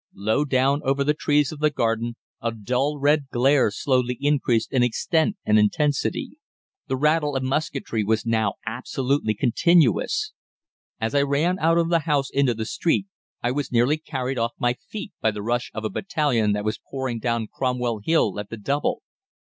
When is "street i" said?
12.65-13.51